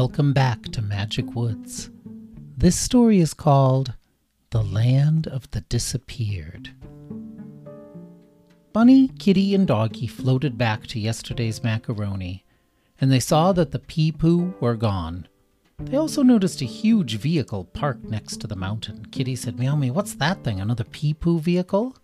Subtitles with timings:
[0.00, 1.90] Welcome back to Magic Woods.
[2.56, 3.94] This story is called
[4.50, 6.70] The Land of the Disappeared.
[8.72, 12.44] Bunny, Kitty, and Doggy floated back to yesterday's macaroni,
[13.00, 15.26] and they saw that the pee-poo were gone.
[15.80, 19.06] They also noticed a huge vehicle parked next to the mountain.
[19.06, 20.60] Kitty said, Meow me, what's that thing?
[20.60, 21.96] Another pee-poo vehicle?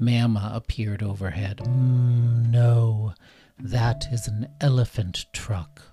[0.00, 1.58] Mamma appeared overhead.
[1.58, 3.14] Mm, no,
[3.56, 5.91] that is an elephant truck.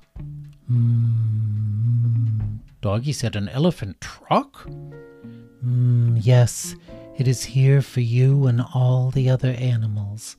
[0.72, 2.60] Mm.
[2.82, 4.66] Doggy said, An elephant truck?
[5.66, 6.76] Mm, yes,
[7.18, 10.38] it is here for you and all the other animals.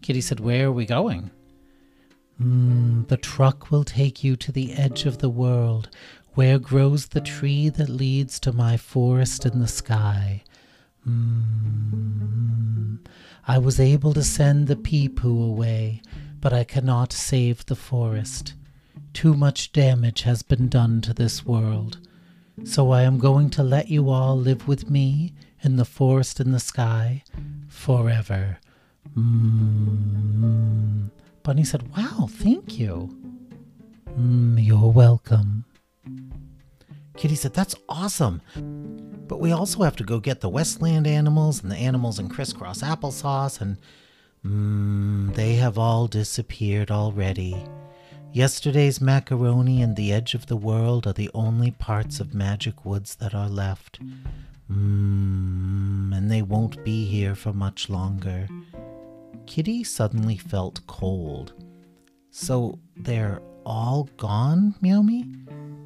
[0.00, 1.30] Kitty said, Where are we going?
[2.40, 5.90] Mm, the truck will take you to the edge of the world,
[6.34, 10.42] where grows the tree that leads to my forest in the sky.
[11.06, 12.98] Mm,
[13.46, 16.00] I was able to send the pee-poo away,
[16.40, 18.54] but I cannot save the forest.
[19.14, 21.98] Too much damage has been done to this world.
[22.64, 26.52] So I am going to let you all live with me in the forest in
[26.52, 27.22] the sky
[27.68, 28.58] forever.
[29.16, 31.10] Mm.
[31.42, 33.16] Bunny said, Wow, thank you.
[34.18, 35.64] Mm, you're welcome.
[37.16, 38.42] Kitty said, That's awesome.
[39.28, 42.82] But we also have to go get the Westland animals and the animals in crisscross
[42.82, 43.78] applesauce, and
[44.44, 47.56] mm, they have all disappeared already.
[48.34, 53.14] Yesterday's macaroni and the edge of the world are the only parts of Magic Woods
[53.14, 54.00] that are left.
[54.68, 58.48] Mmm, and they won't be here for much longer.
[59.46, 61.52] Kitty suddenly felt cold.
[62.32, 65.26] So they're all gone, Meow Me?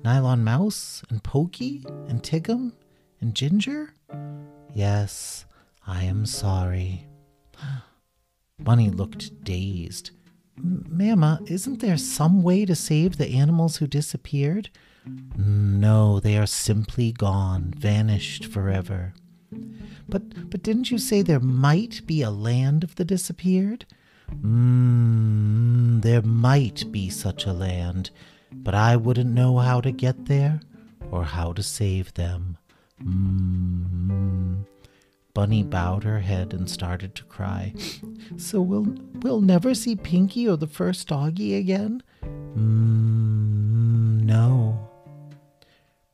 [0.03, 2.73] Nylon Mouse and Pokey and Tigum
[3.21, 3.93] and Ginger?
[4.73, 5.45] Yes,
[5.87, 7.09] I am sorry.
[8.59, 10.13] Bunny looked dazed.
[10.63, 14.71] Mamma, isn't there some way to save the animals who disappeared?
[15.37, 19.15] No, they are simply gone, vanished forever.
[20.09, 23.87] But but didn't you say there might be a land of the disappeared?
[24.31, 28.11] Mmm, there might be such a land,
[28.53, 30.61] but I wouldn't know how to get there
[31.11, 32.59] or how to save them.
[33.03, 33.78] Mmm.
[35.39, 37.73] Bunny bowed her head and started to cry.
[38.37, 42.03] So we'll we'll never see Pinky or the first doggy again?
[42.25, 44.91] Mmm, no.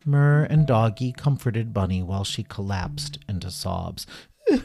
[0.05, 4.07] Myrrh and Doggy comforted Bunny while she collapsed into sobs.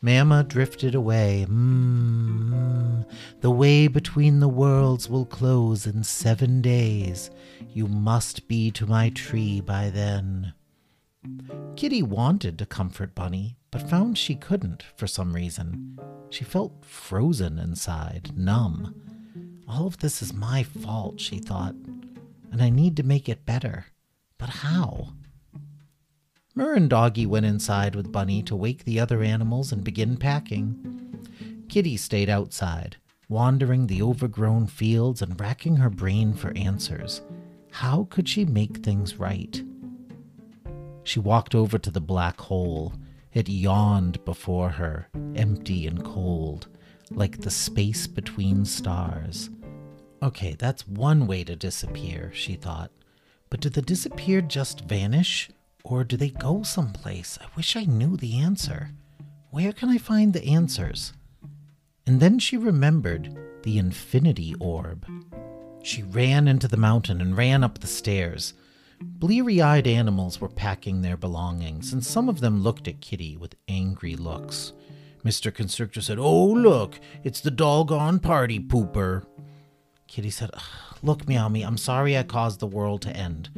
[0.00, 1.44] Mamma drifted away.
[1.48, 3.04] Mmm.
[3.40, 7.32] The way between the worlds will close in seven days.
[7.74, 10.52] You must be to my tree by then.
[11.76, 15.98] Kitty wanted to comfort Bunny, but found she couldn't for some reason.
[16.30, 18.94] She felt frozen inside, numb.
[19.66, 21.74] All of this is my fault, she thought,
[22.50, 23.86] and I need to make it better.
[24.38, 25.08] But how?
[26.54, 31.16] Myrrh and Doggy went inside with Bunny to wake the other animals and begin packing.
[31.68, 32.96] Kitty stayed outside,
[33.28, 37.22] wandering the overgrown fields and racking her brain for answers.
[37.70, 39.62] How could she make things right?
[41.04, 42.94] She walked over to the black hole.
[43.32, 46.68] It yawned before her, empty and cold,
[47.10, 49.50] like the space between stars.
[50.22, 52.90] Okay, that's one way to disappear, she thought.
[53.50, 55.50] But do the disappeared just vanish?
[55.84, 57.38] Or do they go someplace?
[57.40, 58.90] I wish I knew the answer.
[59.50, 61.12] Where can I find the answers?
[62.06, 65.06] And then she remembered the infinity orb.
[65.82, 68.54] She ran into the mountain and ran up the stairs.
[69.04, 73.56] Bleary eyed animals were packing their belongings, and some of them looked at Kitty with
[73.68, 74.72] angry looks.
[75.24, 75.54] Mr.
[75.54, 79.24] Constrictor said, Oh, look, it's the doggone party pooper.
[80.08, 80.50] Kitty said,
[81.02, 83.50] Look, Meow Me, I'm sorry I caused the world to end.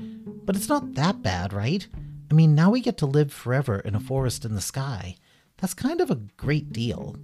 [0.45, 1.87] But it's not that bad, right?
[2.31, 5.17] I mean, now we get to live forever in a forest in the sky.
[5.59, 7.17] That's kind of a great deal.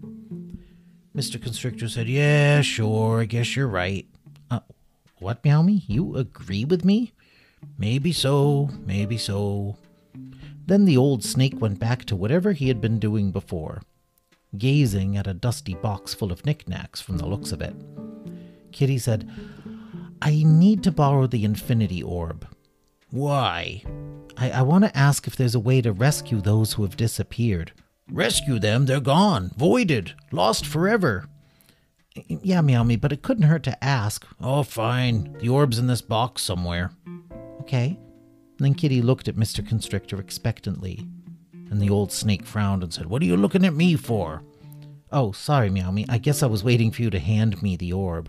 [1.14, 1.42] Mr.
[1.42, 4.06] Constrictor said, Yeah, sure, I guess you're right.
[4.50, 4.60] Uh,
[5.18, 5.84] what, Meow Me?
[5.86, 7.12] You agree with me?
[7.78, 9.76] Maybe so, maybe so.
[10.66, 13.82] Then the old snake went back to whatever he had been doing before,
[14.56, 17.74] gazing at a dusty box full of knickknacks from the looks of it.
[18.72, 19.28] Kitty said,
[20.22, 22.46] I need to borrow the infinity orb.
[23.10, 23.82] Why?
[24.36, 27.72] I, I want to ask if there's a way to rescue those who have disappeared.
[28.10, 28.86] Rescue them?
[28.86, 31.26] They're gone, voided, lost forever.
[32.26, 34.26] Yeah, Meow Me, but it couldn't hurt to ask.
[34.40, 35.36] Oh, fine.
[35.38, 36.90] The orb's in this box somewhere.
[37.70, 37.96] Okay.
[38.58, 39.64] then Kitty looked at Mr.
[39.64, 41.06] Constrictor expectantly.
[41.70, 44.42] And the old snake frowned and said, What are you looking at me for?
[45.12, 46.04] Oh, sorry, Meow Me.
[46.08, 48.28] I guess I was waiting for you to hand me the orb.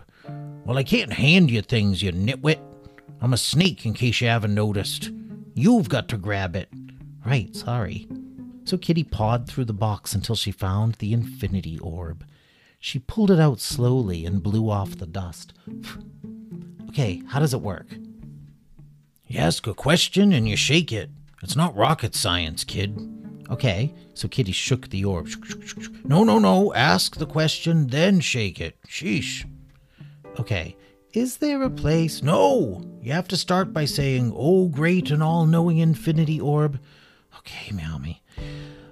[0.64, 2.60] Well, I can't hand you things, you nitwit.
[3.20, 5.10] I'm a snake, in case you haven't noticed.
[5.54, 6.68] You've got to grab it.
[7.26, 8.06] Right, sorry.
[8.62, 12.24] So Kitty pawed through the box until she found the infinity orb.
[12.78, 15.52] She pulled it out slowly and blew off the dust.
[16.90, 17.88] okay, how does it work?
[19.32, 21.08] You ask a question and you shake it.
[21.42, 22.94] It's not rocket science, kid.
[23.48, 25.26] Okay, so Kitty shook the orb.
[26.04, 26.74] No, no, no.
[26.74, 28.76] Ask the question, then shake it.
[28.86, 29.48] Sheesh.
[30.38, 30.76] Okay,
[31.14, 32.22] is there a place?
[32.22, 32.84] No!
[33.00, 36.78] You have to start by saying, Oh, great and all knowing infinity orb.
[37.38, 38.20] Okay, Meowmi.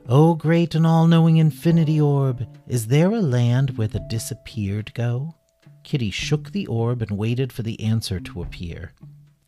[0.09, 5.35] Oh, great and all knowing infinity orb, is there a land where the disappeared go?
[5.85, 8.93] Kitty shook the orb and waited for the answer to appear.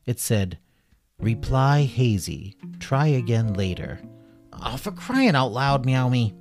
[0.05, 0.59] It said,
[1.23, 2.57] Reply hazy.
[2.81, 4.01] Try again later.
[4.53, 6.35] Oh, for crying out loud, Meow Me.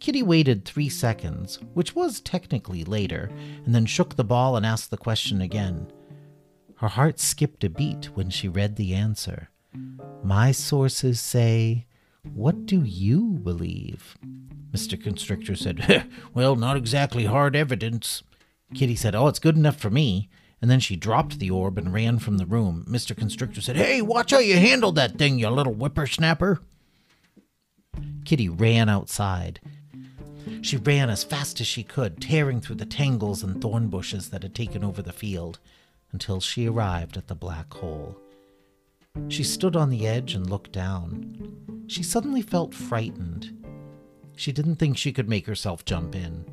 [0.00, 3.30] Kitty waited three seconds, which was technically later,
[3.66, 5.86] and then shook the ball and asked the question again.
[6.76, 9.50] Her heart skipped a beat when she read the answer.
[10.24, 11.84] My sources say,
[12.32, 14.16] What do you believe?
[14.72, 15.00] Mr.
[15.00, 18.22] Constrictor said, Well, not exactly hard evidence.
[18.74, 20.30] Kitty said, Oh, it's good enough for me.
[20.62, 22.86] And then she dropped the orb and ran from the room.
[22.88, 23.16] Mr.
[23.16, 26.60] Constrictor said, Hey, watch how you handled that thing, you little whippersnapper.
[28.24, 29.60] Kitty ran outside.
[30.62, 34.44] She ran as fast as she could, tearing through the tangles and thorn bushes that
[34.44, 35.58] had taken over the field,
[36.12, 38.16] until she arrived at the black hole.
[39.28, 41.84] She stood on the edge and looked down.
[41.88, 43.64] She suddenly felt frightened.
[44.36, 46.44] She didn't think she could make herself jump in.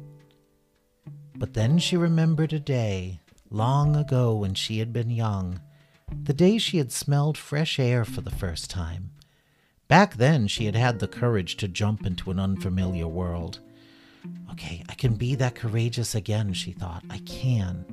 [1.35, 3.19] But then she remembered a day,
[3.49, 5.61] long ago when she had been young,
[6.23, 9.11] the day she had smelled fresh air for the first time.
[9.87, 13.59] Back then, she had had the courage to jump into an unfamiliar world.
[14.51, 17.03] Okay, I can be that courageous again, she thought.
[17.09, 17.85] I can.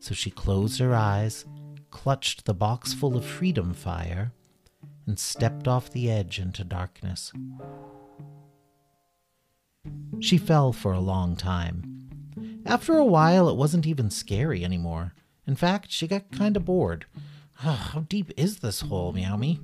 [0.00, 1.44] So she closed her eyes,
[1.90, 4.32] clutched the box full of freedom fire,
[5.06, 7.32] and stepped off the edge into darkness.
[10.20, 11.91] She fell for a long time.
[12.64, 15.14] After a while, it wasn't even scary anymore.
[15.46, 17.06] In fact, she got kind of bored.
[17.64, 19.60] Oh, how deep is this hole, Meow Me?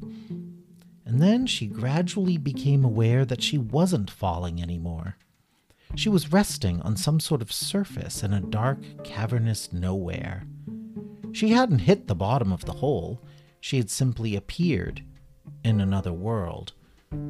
[1.05, 5.17] And then she gradually became aware that she wasn't falling anymore.
[5.95, 10.45] She was resting on some sort of surface in a dark, cavernous nowhere.
[11.33, 13.23] She hadn't hit the bottom of the hole,
[13.61, 15.03] she had simply appeared
[15.65, 16.73] in another world,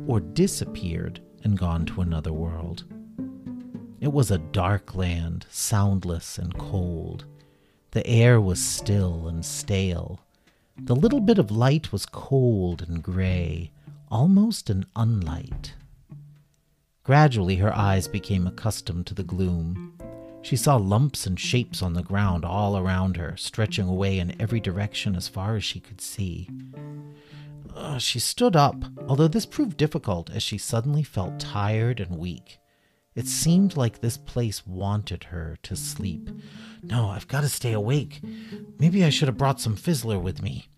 [0.06, 2.84] or disappeared and gone to another world.
[4.00, 7.24] It was a dark land, soundless and cold.
[7.90, 10.20] The air was still and stale.
[10.76, 13.72] The little bit of light was cold and gray,
[14.08, 15.72] almost an unlight.
[17.02, 19.98] Gradually, her eyes became accustomed to the gloom.
[20.42, 24.60] She saw lumps and shapes on the ground all around her, stretching away in every
[24.60, 26.48] direction as far as she could see.
[27.74, 28.76] Uh, she stood up,
[29.08, 32.58] although this proved difficult as she suddenly felt tired and weak.
[33.18, 36.30] It seemed like this place wanted her to sleep.
[36.84, 38.20] No, I've got to stay awake.
[38.78, 40.68] Maybe I should have brought some Fizzler with me.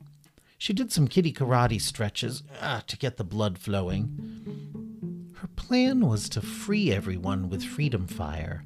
[0.56, 5.28] She did some kitty karate stretches ah, to get the blood flowing.
[5.36, 8.64] Her plan was to free everyone with Freedom Fire,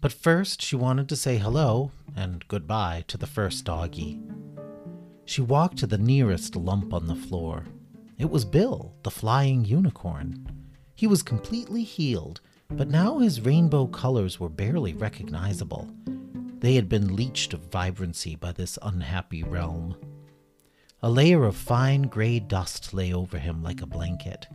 [0.00, 4.20] but first she wanted to say hello and goodbye to the first doggy.
[5.24, 7.64] She walked to the nearest lump on the floor.
[8.18, 10.46] It was Bill, the flying unicorn.
[10.94, 15.88] He was completely healed, but now his rainbow colors were barely recognizable.
[16.58, 19.96] They had been leached of vibrancy by this unhappy realm.
[21.02, 24.46] A layer of fine gray dust lay over him like a blanket.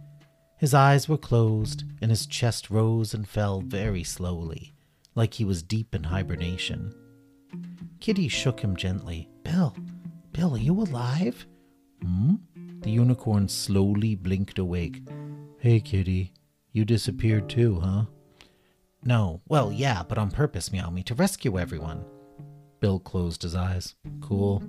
[0.58, 4.74] His eyes were closed, and his chest rose and fell very slowly,
[5.16, 6.94] like he was deep in hibernation.
[8.00, 9.30] Kitty shook him gently.
[9.44, 9.76] Bill,
[10.34, 11.46] Bill, are you alive?
[12.02, 12.36] Hmm?
[12.82, 15.02] The unicorn slowly blinked awake.
[15.60, 16.34] Hey, Kitty,
[16.72, 18.06] you disappeared too, huh?
[19.04, 22.06] No, well, yeah, but on purpose, Meow Me, to rescue everyone.
[22.80, 23.96] Bill closed his eyes.
[24.22, 24.64] Cool.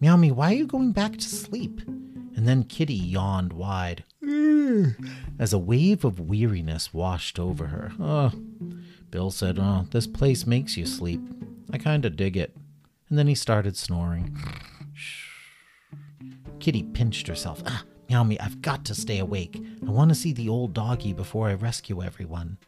[0.00, 1.80] Meow Me, why are you going back to sleep?
[1.86, 4.04] And then Kitty yawned wide.
[5.38, 7.92] as a wave of weariness washed over her.
[7.98, 8.30] Oh,
[9.10, 11.20] Bill said, Oh, this place makes you sleep.
[11.72, 12.54] I kinda dig it.
[13.08, 14.36] And then he started snoring.
[16.60, 17.62] Kitty pinched herself.
[17.66, 19.62] Ah, Me, I've got to stay awake.
[19.86, 22.58] I want to see the old doggy before I rescue everyone.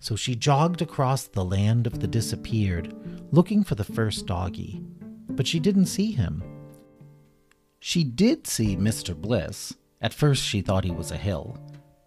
[0.00, 2.94] So she jogged across the land of the disappeared,
[3.32, 4.82] looking for the first doggy.
[5.28, 6.42] But she didn't see him.
[7.80, 9.14] She did see Mr.
[9.14, 11.58] Bliss, at first, she thought he was a hill,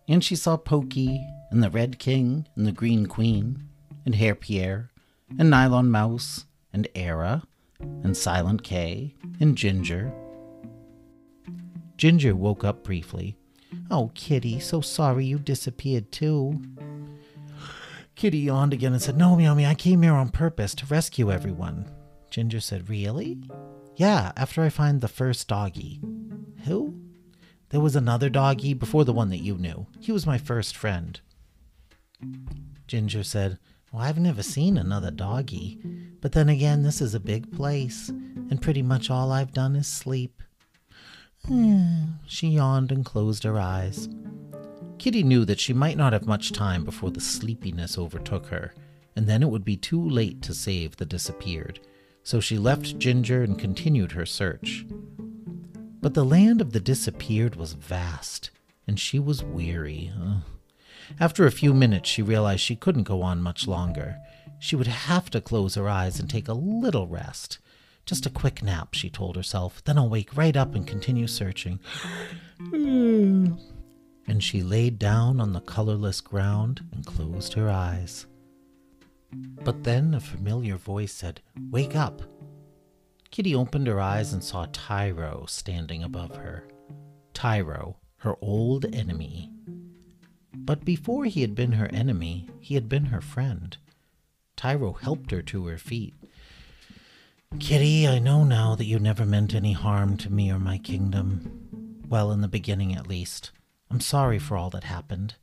[0.07, 3.67] and she saw Pokey, and the Red King, and the Green Queen,
[4.05, 4.91] and Hair Pierre,
[5.37, 7.43] and Nylon Mouse, and Era,
[7.79, 10.13] and Silent K, and Ginger.
[12.01, 13.37] Ginger woke up briefly.
[13.91, 16.59] Oh, Kitty, so sorry you disappeared too.
[18.15, 21.91] Kitty yawned again and said, No, Meow I came here on purpose to rescue everyone.
[22.31, 23.43] Ginger said, Really?
[23.97, 26.01] Yeah, after I find the first doggy.
[26.65, 26.99] Who?
[27.69, 29.85] There was another doggy before the one that you knew.
[29.99, 31.21] He was my first friend.
[32.87, 33.59] Ginger said,
[33.93, 35.79] Well, I've never seen another doggy.
[36.19, 39.85] But then again, this is a big place, and pretty much all I've done is
[39.85, 40.41] sleep.
[42.25, 44.07] She yawned and closed her eyes.
[44.97, 48.73] Kitty knew that she might not have much time before the sleepiness overtook her,
[49.15, 51.79] and then it would be too late to save the disappeared,
[52.23, 54.85] so she left Ginger and continued her search.
[56.01, 58.51] But the land of the disappeared was vast,
[58.87, 60.11] and she was weary.
[61.19, 64.17] After a few minutes, she realized she couldn't go on much longer.
[64.59, 67.59] She would have to close her eyes and take a little rest.
[68.05, 69.83] Just a quick nap, she told herself.
[69.83, 71.79] Then I'll wake right up and continue searching.
[72.71, 73.57] and
[74.39, 78.25] she laid down on the colorless ground and closed her eyes.
[79.31, 82.21] But then a familiar voice said, Wake up!
[83.29, 86.67] Kitty opened her eyes and saw Tyro standing above her.
[87.33, 89.49] Tyro, her old enemy.
[90.53, 93.77] But before he had been her enemy, he had been her friend.
[94.57, 96.13] Tyro helped her to her feet.
[97.59, 102.01] Kitty, I know now that you never meant any harm to me or my kingdom.
[102.07, 103.51] Well, in the beginning at least.
[103.89, 105.35] I'm sorry for all that happened.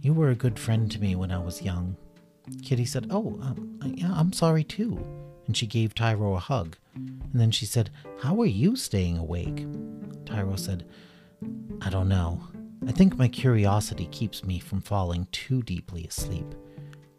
[0.00, 1.96] You were a good friend to me when I was young.
[2.62, 5.04] Kitty said, Oh, um, yeah, I'm sorry too.
[5.46, 6.76] And she gave Tyro a hug.
[6.94, 7.90] And then she said,
[8.20, 9.66] How are you staying awake?
[10.24, 10.86] Tyro said,
[11.80, 12.40] I don't know.
[12.86, 16.54] I think my curiosity keeps me from falling too deeply asleep.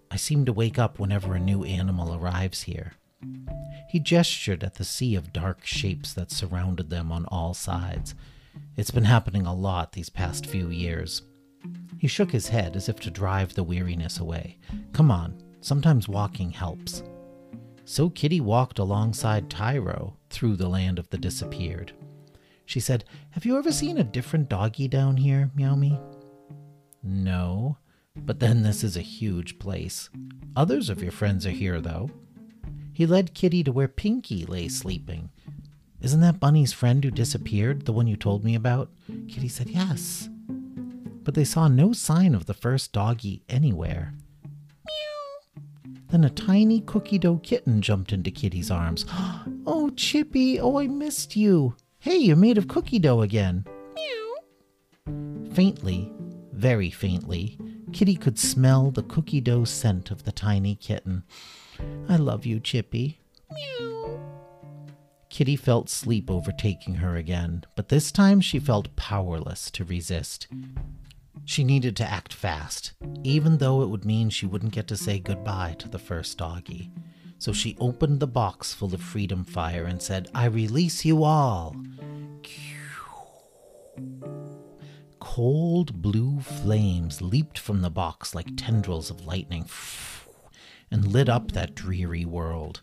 [0.09, 2.93] I seem to wake up whenever a new animal arrives here.
[3.91, 8.15] He gestured at the sea of dark shapes that surrounded them on all sides.
[8.77, 11.24] It's been happening a lot these past few years.
[11.98, 14.60] He shook his head as if to drive the weariness away.
[14.93, 17.03] Come on, sometimes walking helps.
[17.83, 21.91] So Kitty walked alongside Tyro through the land of the disappeared.
[22.65, 26.01] She said, Have you ever seen a different doggy down here, Meowmy?
[27.03, 27.77] No,
[28.15, 30.10] but then this is a huge place.
[30.55, 32.10] Others of your friends are here, though.
[32.93, 35.29] He led Kitty to where Pinky lay sleeping.
[36.01, 38.89] Isn't that Bunny's friend who disappeared, the one you told me about?
[39.27, 40.29] Kitty said, Yes
[41.24, 44.13] but they saw no sign of the first doggy anywhere.
[44.86, 45.62] Meow.
[46.10, 49.05] Then a tiny cookie dough kitten jumped into Kitty's arms.
[49.63, 51.75] Oh, Chippy, oh, I missed you.
[52.00, 53.63] Hey, you're made of cookie dough again.
[53.95, 55.53] Meow.
[55.53, 56.12] Faintly,
[56.51, 57.60] very faintly,
[57.93, 61.24] Kitty could smell the cookie dough scent of the tiny kitten.
[62.09, 63.19] I love you, Chippy.
[63.51, 64.19] Meow.
[65.29, 70.47] Kitty felt sleep overtaking her again, but this time she felt powerless to resist.
[71.45, 75.19] She needed to act fast, even though it would mean she wouldn't get to say
[75.19, 76.91] goodbye to the first doggy.
[77.38, 81.75] So she opened the box full of freedom fire and said, I release you all.
[85.19, 89.63] Cold blue flames leaped from the box like tendrils of lightning
[90.91, 92.81] and lit up that dreary world.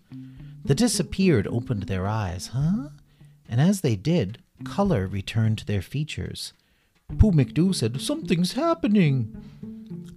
[0.65, 2.89] The disappeared opened their eyes, huh?
[3.49, 6.53] And as they did, color returned to their features.
[7.17, 9.35] Pooh McDoo said, Something's happening.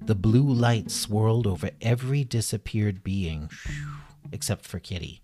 [0.03, 3.49] The blue light swirled over every disappeared being,
[4.31, 5.21] except for Kitty.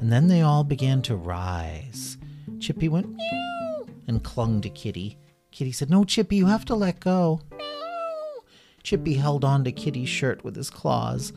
[0.00, 2.16] And then they all began to rise.
[2.60, 5.18] Chippy went meow and clung to Kitty.
[5.50, 7.40] Kitty said, No, Chippy, you have to let go.
[7.50, 8.44] Meow.
[8.82, 11.32] Chippy held on to Kitty's shirt with his claws,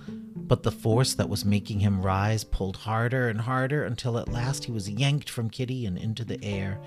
[0.50, 4.66] but the force that was making him rise pulled harder and harder until at last
[4.66, 6.82] he was yanked from Kitty and into the air.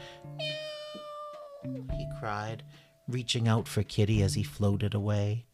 [1.64, 2.64] Meow he cried,
[3.08, 5.46] reaching out for Kitty as he floated away.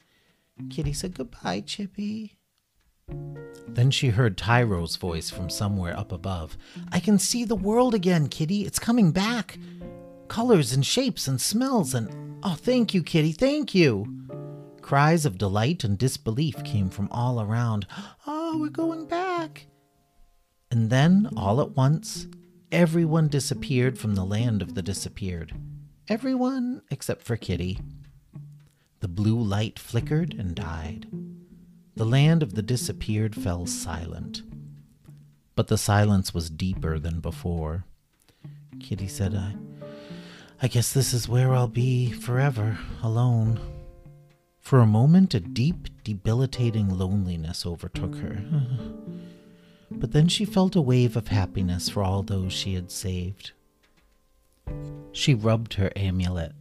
[0.71, 2.39] Kitty said goodbye, Chippy.
[3.69, 6.57] Then she heard Tyro's voice from somewhere up above.
[6.91, 8.65] I can see the world again, Kitty.
[8.65, 9.59] It's coming back.
[10.29, 12.39] Colors and shapes and smells and.
[12.43, 14.28] Oh, thank you, Kitty, thank you.
[14.89, 17.87] Cries of delight and disbelief came from all around.
[18.27, 19.67] Oh, we're going back.
[20.71, 22.27] And then, all at once,
[22.73, 25.53] everyone disappeared from the land of the disappeared.
[26.09, 27.81] Everyone except for Kitty.
[29.01, 31.07] The blue light flickered and died.
[31.95, 34.41] The land of the disappeared fell silent.
[35.55, 37.85] But the silence was deeper than before.
[38.81, 39.55] Kitty said, I,
[40.63, 43.61] I guess this is where I'll be forever, alone.
[44.69, 48.39] For a moment, a deep, debilitating loneliness overtook her.
[49.91, 53.53] but then she felt a wave of happiness for all those she had saved.
[55.11, 56.53] She rubbed her amulet.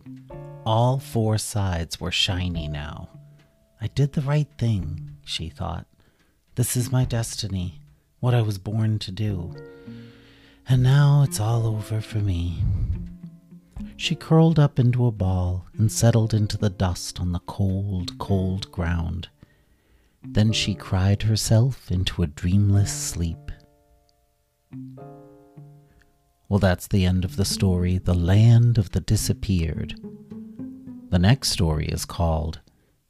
[0.65, 3.09] All four sides were shiny now.
[3.81, 5.85] I did the right thing, she thought.
[6.55, 7.81] This is my destiny,
[8.21, 9.53] what I was born to do.
[10.69, 12.63] And now it's all over for me.
[13.97, 18.71] She curled up into a ball and settled into the dust on the cold, cold
[18.71, 19.27] ground.
[20.23, 23.51] Then she cried herself into a dreamless sleep.
[26.47, 29.99] Well, that's the end of the story, The Land of the Disappeared.
[31.09, 32.61] The next story is called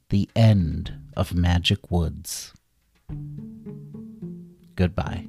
[0.09, 2.53] The End of Magic Woods.
[4.75, 5.27] Goodbye.